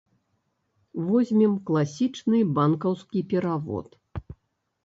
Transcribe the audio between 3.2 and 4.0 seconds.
перавод.